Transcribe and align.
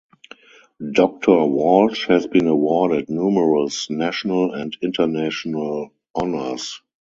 Doctor 0.93 1.45
Walsh 1.45 2.07
has 2.07 2.25
been 2.25 2.47
awarded 2.47 3.07
numerous 3.07 3.87
national 3.91 4.51
and 4.51 4.75
international 4.81 5.93
honors. 6.15 6.81